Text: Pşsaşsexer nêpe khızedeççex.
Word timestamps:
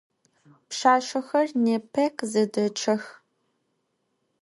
Pşsaşsexer 0.67 1.47
nêpe 1.63 2.05
khızedeççex. 2.17 3.01